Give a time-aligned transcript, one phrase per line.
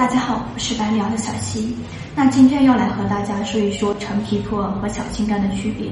[0.00, 1.76] 大家好，我是百里的小溪。
[2.16, 5.90] 那今天要来和大家说一说陈皮普洱和小青柑的区别。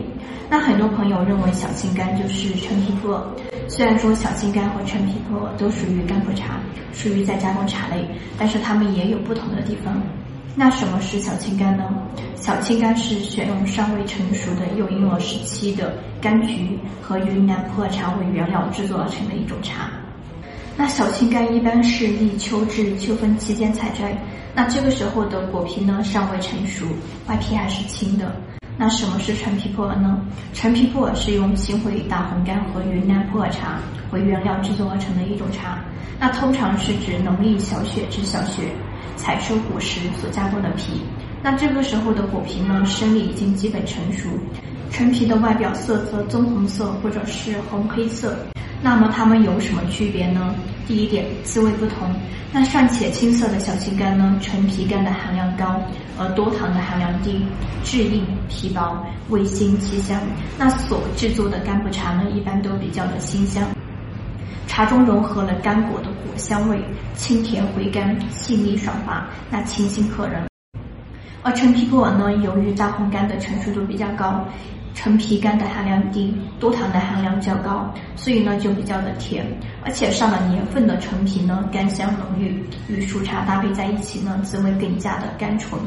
[0.49, 3.23] 那很多朋友认为小青柑就是陈皮普洱，
[3.69, 6.59] 虽然说小青柑和陈皮普洱都属于干普茶，
[6.95, 8.03] 属于在加工茶类，
[8.39, 10.01] 但是它们也有不同的地方。
[10.57, 11.85] 那什么是小青柑呢？
[12.35, 19.91] 小青柑是选用尚未成熟的幼婴儿时期的柑橘和云南普洱茶为原料制作而成的一种茶。
[20.81, 24.17] 那小青柑一般是立秋至秋分期间采摘，
[24.55, 26.87] 那这个时候的果皮呢尚未成熟，
[27.27, 28.33] 外皮还是青的。
[28.77, 30.21] 那什么是陈皮普洱呢？
[30.53, 33.81] 陈皮普洱是用新会大红柑和云南普洱茶
[34.13, 35.85] 为原料制作而成的一种茶。
[36.21, 38.63] 那通常是指农历小雪至小雪
[39.17, 41.03] 采收果实所加工的皮。
[41.43, 44.29] 那这个时候的果皮呢，生理已经基本成熟，
[44.93, 48.39] 陈皮的外表色泽棕红色或者是红黑色。
[48.81, 50.55] 那么它们有什么区别呢？
[50.87, 52.09] 第一点，滋味不同。
[52.53, 55.81] 那尚且青色的小青柑呢，陈皮柑的含量高，
[56.19, 57.45] 而多糖的含量低，
[57.85, 60.19] 质硬皮薄，味辛气香。
[60.57, 63.63] 那所制作的干普茶呢，一般都比较的清香，
[64.67, 66.81] 茶中融合了干果的果香味，
[67.15, 70.43] 清甜回甘，细腻爽滑，那清新可人。
[71.43, 74.43] 而陈皮普洱呢，由于大红柑的成熟度比较高。
[75.01, 79.47] 陈皮苷的含量低，多糖的含量较高，所以呢就比较的甜，
[79.85, 85.81] 而且上了年份的陈皮呢，干香浓郁，与熟茶搭配在一起呢，滋味更加的甘醇。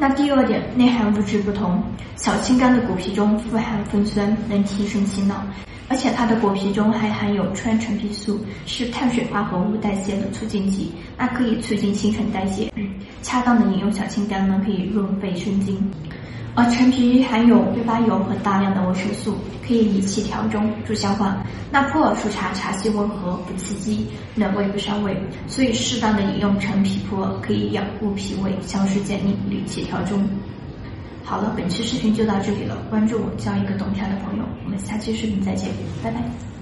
[0.00, 1.80] 那第二点，内含物质不同，
[2.16, 5.40] 小青柑的果皮中富含酚酸，能提神醒脑，
[5.88, 12.68] 而且它的果皮中还含有川陈皮素，是碳水化合物代谢的促进剂，那可以促进新陈代谢。
[13.22, 15.78] 恰当的饮用小青柑呢，可以润肺生津。
[16.56, 21.36] 而陈皮含有挥发油和大量的维生素，可以理气调中，助消化。
[21.70, 25.14] 那普洱熟茶茶性温和，不刺激，冷味不伤胃，
[25.46, 30.26] 所以适当的饮用陈皮普洱可以养护脾胃，消食健力，理气调中。
[31.22, 35.68] 好了，本期视频就到这里了，关注我，交一个懂茶的朋友，我们下期视频再见，
[36.02, 36.55] 拜拜。